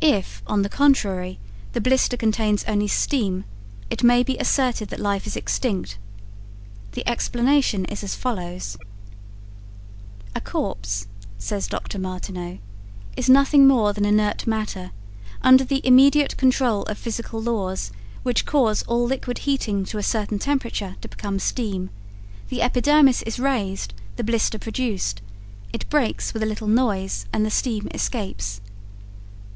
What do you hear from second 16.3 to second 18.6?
control of physical laws which